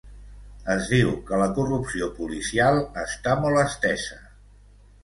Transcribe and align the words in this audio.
Es 0.75 0.87
diu, 0.93 1.11
que 1.27 1.39
la 1.43 1.49
corrupció 1.59 2.09
policial 2.17 2.81
està 3.07 3.39
molt 3.47 3.65
estesa. 3.69 4.21